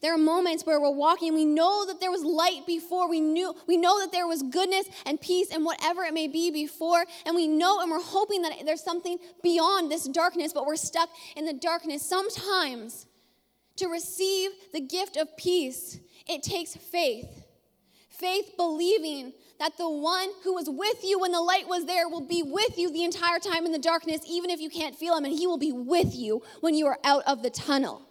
[0.00, 3.54] There are moments where we're walking, we know that there was light before, we knew
[3.66, 7.36] we know that there was goodness and peace and whatever it may be before, and
[7.36, 11.44] we know and we're hoping that there's something beyond this darkness, but we're stuck in
[11.44, 12.02] the darkness.
[12.02, 13.06] Sometimes
[13.76, 17.44] to receive the gift of peace, it takes faith.
[18.08, 22.26] Faith believing that the one who was with you when the light was there will
[22.26, 25.24] be with you the entire time in the darkness, even if you can't feel him,
[25.24, 28.02] and he will be with you when you are out of the tunnel.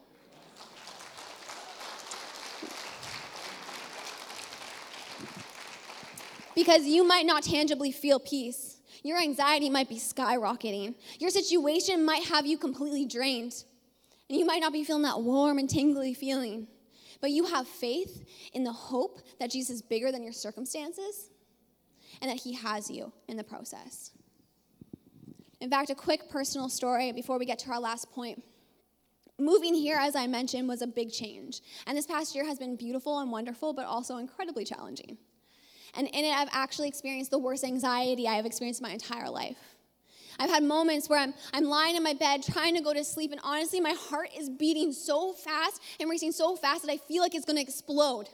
[6.59, 8.81] Because you might not tangibly feel peace.
[9.01, 10.93] Your anxiety might be skyrocketing.
[11.17, 13.63] Your situation might have you completely drained.
[14.29, 16.67] And you might not be feeling that warm and tingly feeling.
[17.21, 21.29] But you have faith in the hope that Jesus is bigger than your circumstances
[22.21, 24.11] and that he has you in the process.
[25.61, 28.43] In fact, a quick personal story before we get to our last point.
[29.39, 31.61] Moving here, as I mentioned, was a big change.
[31.87, 35.17] And this past year has been beautiful and wonderful, but also incredibly challenging.
[35.95, 39.57] And in it, I've actually experienced the worst anxiety I have experienced my entire life.
[40.39, 43.31] I've had moments where I'm, I'm lying in my bed trying to go to sleep,
[43.31, 47.21] and honestly, my heart is beating so fast and racing so fast that I feel
[47.21, 48.29] like it's gonna explode.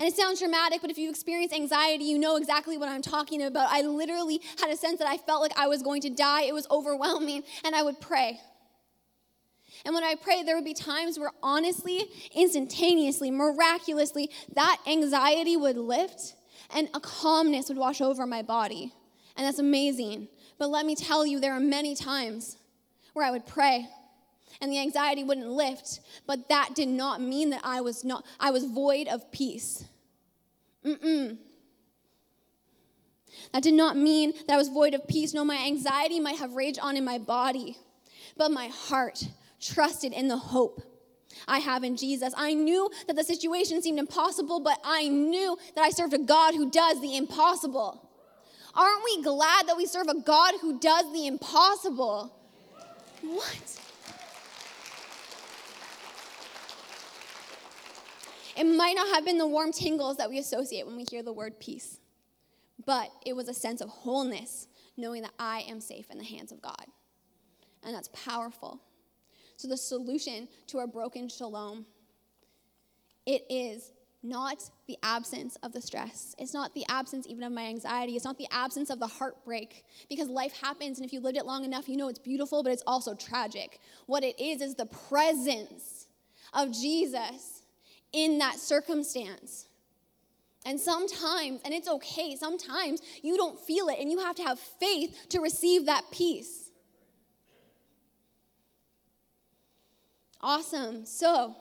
[0.00, 3.42] And it sounds dramatic, but if you experience anxiety, you know exactly what I'm talking
[3.42, 3.68] about.
[3.70, 6.42] I literally had a sense that I felt like I was going to die.
[6.42, 8.40] It was overwhelming, and I would pray.
[9.84, 15.76] And when I prayed, there would be times where honestly, instantaneously, miraculously, that anxiety would
[15.76, 16.34] lift
[16.74, 18.92] and a calmness would wash over my body.
[19.36, 20.28] And that's amazing.
[20.58, 22.56] But let me tell you, there are many times
[23.12, 23.88] where I would pray
[24.60, 28.50] and the anxiety wouldn't lift, but that did not mean that I was not I
[28.50, 29.84] was void of peace.
[30.84, 31.38] Mm-mm.
[33.52, 35.34] That did not mean that I was void of peace.
[35.34, 37.76] No, my anxiety might have raged on in my body,
[38.36, 39.24] but my heart
[39.64, 40.82] trusted in the hope
[41.48, 42.32] I have in Jesus.
[42.36, 46.54] I knew that the situation seemed impossible, but I knew that I served a God
[46.54, 48.08] who does the impossible.
[48.74, 52.34] Aren't we glad that we serve a God who does the impossible?
[53.22, 53.80] What?
[58.56, 61.32] It might not have been the warm tingles that we associate when we hear the
[61.32, 61.98] word peace,
[62.84, 66.52] but it was a sense of wholeness, knowing that I am safe in the hands
[66.52, 66.86] of God.
[67.82, 68.80] And that's powerful.
[69.64, 71.86] So, the solution to our broken shalom,
[73.24, 76.34] it is not the absence of the stress.
[76.36, 78.14] It's not the absence even of my anxiety.
[78.14, 81.46] It's not the absence of the heartbreak because life happens, and if you lived it
[81.46, 83.80] long enough, you know it's beautiful, but it's also tragic.
[84.04, 86.08] What it is is the presence
[86.52, 87.62] of Jesus
[88.12, 89.66] in that circumstance.
[90.66, 94.58] And sometimes, and it's okay, sometimes you don't feel it, and you have to have
[94.58, 96.63] faith to receive that peace.
[100.44, 101.06] Awesome.
[101.06, 101.56] So,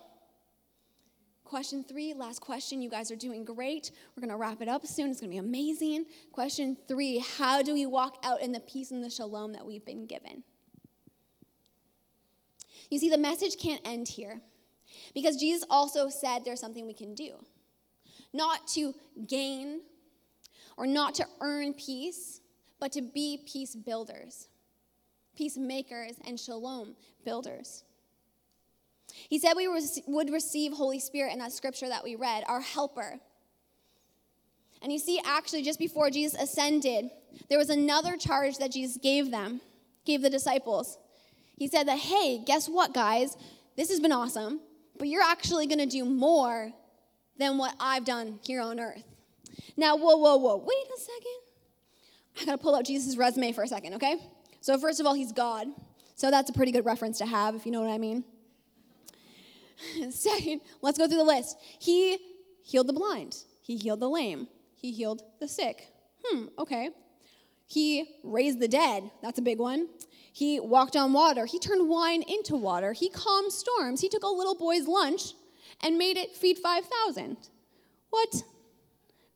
[1.45, 2.81] question three, last question.
[2.81, 3.91] You guys are doing great.
[4.13, 5.09] We're going to wrap it up soon.
[5.09, 6.05] It's going to be amazing.
[6.33, 9.85] Question three How do we walk out in the peace and the shalom that we've
[9.85, 10.43] been given?
[12.89, 14.41] You see, the message can't end here
[15.13, 17.35] because Jesus also said there's something we can do.
[18.33, 18.93] Not to
[19.29, 19.79] gain
[20.75, 22.41] or not to earn peace,
[22.81, 24.49] but to be peace builders,
[25.37, 27.85] peacemakers, and shalom builders.
[29.29, 29.67] He said we
[30.07, 33.19] would receive Holy Spirit in that scripture that we read, our helper.
[34.81, 37.09] And you see, actually, just before Jesus ascended,
[37.49, 39.61] there was another charge that Jesus gave them,
[40.05, 40.97] gave the disciples.
[41.57, 43.37] He said that, hey, guess what, guys?
[43.77, 44.59] This has been awesome,
[44.97, 46.73] but you're actually going to do more
[47.39, 49.03] than what I've done here on earth.
[49.77, 52.41] Now, whoa, whoa, whoa, wait a second.
[52.41, 54.17] I got to pull out Jesus' resume for a second, okay?
[54.61, 55.67] So, first of all, he's God.
[56.15, 58.23] So, that's a pretty good reference to have, if you know what I mean.
[60.09, 61.57] Second, let's go through the list.
[61.79, 62.17] He
[62.63, 65.87] healed the blind, he healed the lame, he healed the sick.
[66.25, 66.89] Hmm, okay.
[67.65, 69.09] He raised the dead.
[69.21, 69.87] That's a big one.
[70.31, 71.45] He walked on water.
[71.45, 72.93] He turned wine into water.
[72.93, 74.01] He calmed storms.
[74.01, 75.33] He took a little boy's lunch
[75.81, 77.37] and made it feed 5,000.
[78.09, 78.43] What?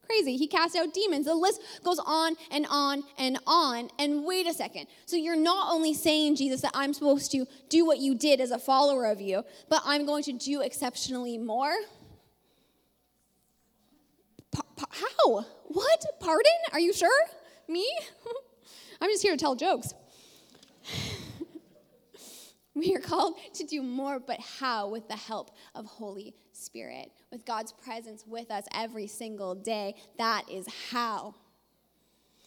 [0.07, 0.37] Crazy.
[0.37, 1.25] He cast out demons.
[1.25, 3.89] The list goes on and on and on.
[3.99, 4.87] And wait a second.
[5.05, 8.51] So you're not only saying, Jesus, that I'm supposed to do what you did as
[8.51, 11.75] a follower of you, but I'm going to do exceptionally more?
[14.51, 15.45] Pa- pa- how?
[15.65, 16.05] What?
[16.19, 16.51] Pardon?
[16.71, 17.25] Are you sure?
[17.67, 17.87] Me?
[19.01, 19.93] I'm just here to tell jokes.
[22.77, 24.89] We are called to do more, but how?
[24.89, 29.95] With the help of Holy Spirit, with God's presence with us every single day.
[30.17, 31.35] That is how.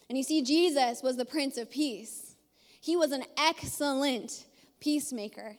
[0.09, 2.35] And you see, Jesus was the Prince of Peace.
[2.81, 4.47] He was an excellent
[4.81, 5.57] peacemaker.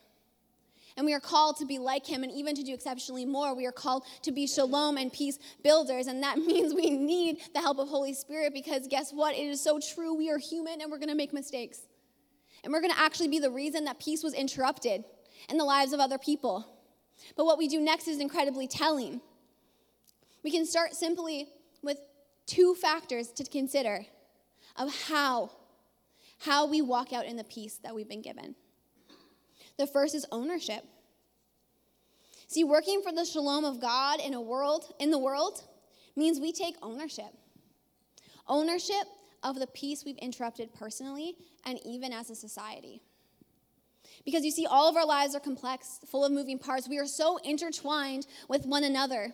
[0.97, 3.55] And we are called to be like him and even to do exceptionally more.
[3.55, 6.07] We are called to be shalom and peace builders.
[6.07, 9.35] And that means we need the help of Holy Spirit because guess what?
[9.35, 10.13] It is so true.
[10.13, 11.79] We are human and we're going to make mistakes.
[12.63, 15.03] And we're going to actually be the reason that peace was interrupted
[15.49, 16.80] in the lives of other people.
[17.35, 19.21] But what we do next is incredibly telling.
[20.43, 21.47] We can start simply
[21.81, 21.97] with
[22.45, 24.05] two factors to consider
[24.75, 25.51] of how
[26.39, 28.55] how we walk out in the peace that we've been given.
[29.77, 30.83] The first is ownership.
[32.47, 35.61] See, working for the shalom of God in a world in the world
[36.15, 37.31] means we take ownership.
[38.47, 39.05] Ownership
[39.43, 43.01] of the peace we've interrupted personally and even as a society.
[44.25, 46.87] Because you see, all of our lives are complex, full of moving parts.
[46.87, 49.33] We are so intertwined with one another.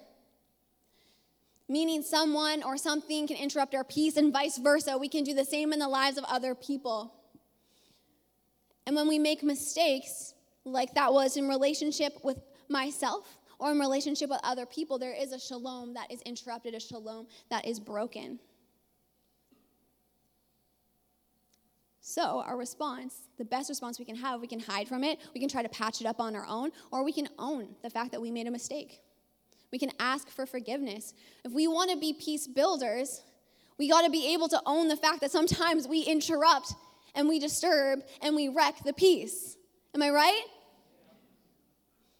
[1.69, 4.97] Meaning, someone or something can interrupt our peace, and vice versa.
[4.97, 7.13] We can do the same in the lives of other people.
[8.85, 12.37] And when we make mistakes, like that was in relationship with
[12.69, 16.79] myself or in relationship with other people, there is a shalom that is interrupted, a
[16.79, 18.39] shalom that is broken.
[22.09, 25.41] So, our response, the best response we can have, we can hide from it, we
[25.41, 28.13] can try to patch it up on our own, or we can own the fact
[28.13, 29.01] that we made a mistake.
[29.73, 31.13] We can ask for forgiveness.
[31.43, 33.23] If we want to be peace builders,
[33.77, 36.75] we got to be able to own the fact that sometimes we interrupt
[37.13, 39.57] and we disturb and we wreck the peace.
[39.93, 40.43] Am I right?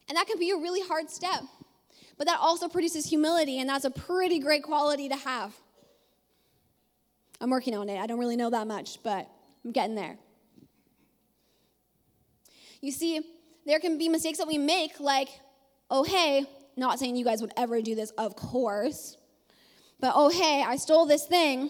[0.09, 1.43] And that can be a really hard step.
[2.17, 5.55] But that also produces humility, and that's a pretty great quality to have.
[7.39, 7.97] I'm working on it.
[8.01, 9.29] I don't really know that much, but
[9.67, 10.17] I'm getting there.
[12.79, 13.19] You see,
[13.65, 15.27] there can be mistakes that we make, like,
[15.91, 16.45] oh, hey,
[16.77, 19.17] not saying you guys would ever do this, of course,
[19.99, 21.69] but oh, hey, I stole this thing.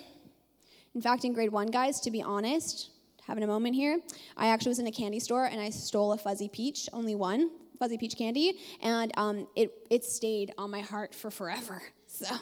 [0.94, 2.92] In fact, in grade one, guys, to be honest,
[3.26, 4.00] having a moment here,
[4.36, 7.50] I actually was in a candy store and I stole a fuzzy peach, only one
[7.80, 11.82] fuzzy peach candy, and um, it, it stayed on my heart for forever.
[12.10, 12.36] So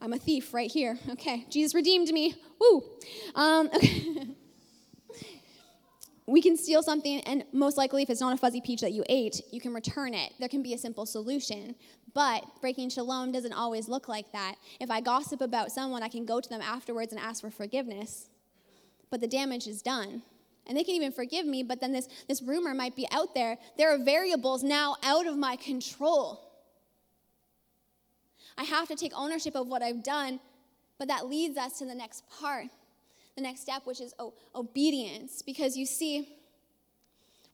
[0.00, 0.98] I'm a thief right here.
[1.10, 2.34] Okay, Jesus redeemed me.
[2.58, 2.84] Woo!
[3.34, 4.28] Um, okay.
[6.30, 9.02] We can steal something, and most likely, if it's not a fuzzy peach that you
[9.08, 10.32] ate, you can return it.
[10.38, 11.74] There can be a simple solution.
[12.14, 14.54] But breaking shalom doesn't always look like that.
[14.80, 18.28] If I gossip about someone, I can go to them afterwards and ask for forgiveness.
[19.10, 20.22] But the damage is done.
[20.68, 23.58] And they can even forgive me, but then this, this rumor might be out there.
[23.76, 26.40] There are variables now out of my control.
[28.56, 30.38] I have to take ownership of what I've done,
[30.96, 32.66] but that leads us to the next part
[33.36, 34.14] the next step, which is
[34.54, 35.42] obedience.
[35.42, 36.28] Because you see,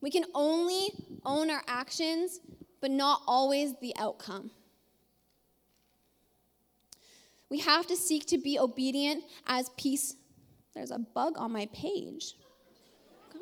[0.01, 0.89] we can only
[1.25, 2.41] own our actions,
[2.81, 4.51] but not always the outcome.
[7.49, 10.17] We have to seek to be obedient as peace.
[10.75, 12.35] There's a bug on my page.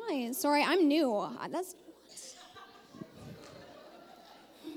[0.08, 1.26] Guys, sorry, I'm new.
[1.50, 1.74] That's.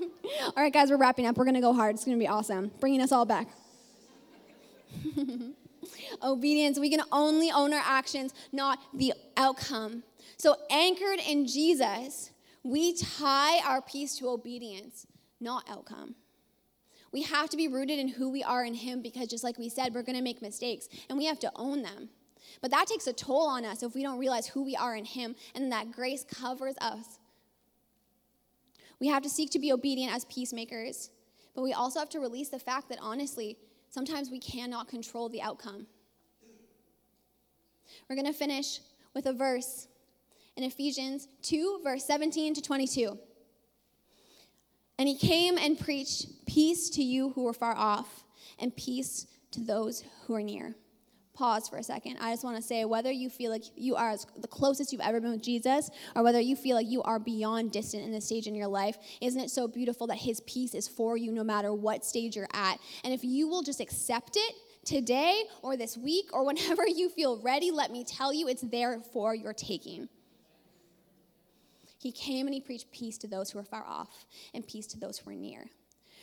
[0.00, 1.36] all right, guys, we're wrapping up.
[1.36, 1.94] We're going to go hard.
[1.94, 2.70] It's going to be awesome.
[2.80, 3.48] Bringing us all back.
[6.22, 6.78] obedience.
[6.78, 10.02] We can only own our actions, not the outcome.
[10.36, 12.30] So, anchored in Jesus,
[12.62, 15.06] we tie our peace to obedience,
[15.40, 16.14] not outcome.
[17.12, 19.68] We have to be rooted in who we are in Him because, just like we
[19.68, 22.10] said, we're going to make mistakes and we have to own them.
[22.60, 25.04] But that takes a toll on us if we don't realize who we are in
[25.04, 27.18] Him and that grace covers us.
[29.00, 31.10] We have to seek to be obedient as peacemakers,
[31.54, 33.56] but we also have to release the fact that honestly,
[33.90, 35.86] sometimes we cannot control the outcome.
[38.08, 38.80] We're going to finish
[39.14, 39.88] with a verse
[40.56, 43.18] in Ephesians 2, verse 17 to 22.
[44.98, 48.24] And he came and preached peace to you who are far off,
[48.58, 50.74] and peace to those who are near.
[51.38, 52.16] Pause for a second.
[52.20, 55.20] I just want to say whether you feel like you are the closest you've ever
[55.20, 58.48] been with Jesus, or whether you feel like you are beyond distant in this stage
[58.48, 61.72] in your life, isn't it so beautiful that his peace is for you no matter
[61.72, 62.80] what stage you're at?
[63.04, 67.40] And if you will just accept it, today or this week or whenever you feel
[67.40, 70.08] ready, let me tell you, it's there for your taking.
[71.98, 74.24] He came and he preached peace to those who are far off
[74.54, 75.66] and peace to those who are near.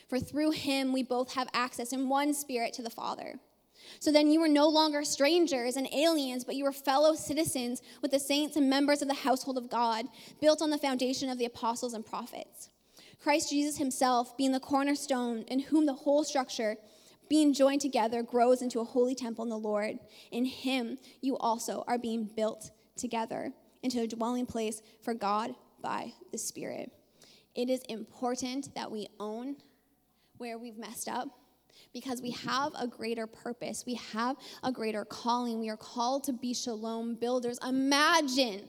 [0.10, 3.36] For through him we both have access in one spirit to the Father.
[4.00, 8.12] So then you were no longer strangers and aliens, but you were fellow citizens with
[8.12, 10.06] the saints and members of the household of God,
[10.42, 12.70] built on the foundation of the apostles and prophets.
[13.22, 16.78] Christ Jesus himself being the cornerstone, in whom the whole structure
[17.28, 19.98] being joined together grows into a holy temple in the Lord.
[20.32, 26.14] In him you also are being built together into a dwelling place for God by
[26.32, 26.92] the Spirit.
[27.56, 29.56] It is important that we own
[30.38, 31.30] where we've messed up
[31.96, 33.86] because we have a greater purpose.
[33.88, 35.62] We have a greater calling.
[35.62, 37.58] We are called to be shalom builders.
[37.66, 38.68] Imagine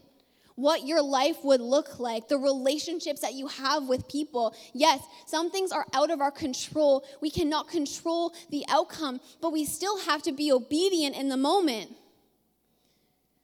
[0.54, 4.54] what your life would look like, the relationships that you have with people.
[4.72, 7.04] Yes, some things are out of our control.
[7.20, 11.90] We cannot control the outcome, but we still have to be obedient in the moment.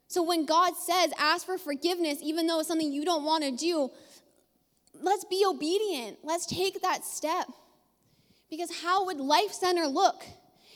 [0.06, 3.50] So when God says, ask for forgiveness, even though it's something you don't want to
[3.50, 3.90] do,
[5.00, 6.18] let's be obedient.
[6.22, 7.48] Let's take that step.
[8.52, 10.26] Because how would Life Center look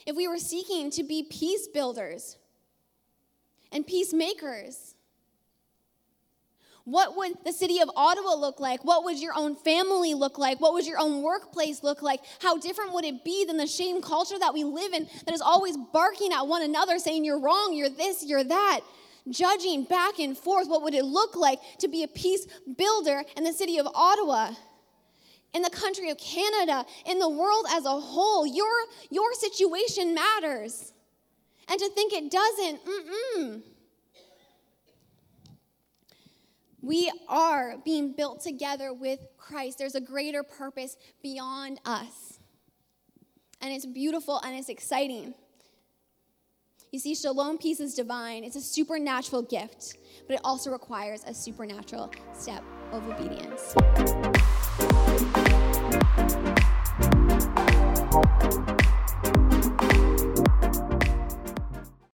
[0.07, 2.39] if we were seeking to be peace builders
[3.71, 4.95] and peacemakers?
[6.85, 8.83] What would the city of Ottawa look like?
[8.83, 10.59] What would your own family look like?
[10.59, 12.21] What would your own workplace look like?
[12.41, 15.43] How different would it be than the shame culture that we live in that is
[15.43, 18.81] always barking at one another, saying, You're wrong, you're this, you're that?
[19.29, 22.47] Judging back and forth, what would it look like to be a peace
[22.79, 24.55] builder in the city of Ottawa?
[25.57, 28.71] In the country of Canada, in the world as a whole, your,
[29.11, 30.93] your situation matters.
[31.67, 33.63] And to think it doesn't, mm-mm.
[36.83, 39.79] We are being built together with Christ.
[39.79, 42.39] There's a greater purpose beyond us.
[43.61, 45.35] And it's beautiful and it's exciting.
[46.93, 49.97] You see, shalom peace is divine, it's a supernatural gift,
[50.29, 53.75] but it also requires a supernatural step of obedience.
[58.13, 58.66] Thank you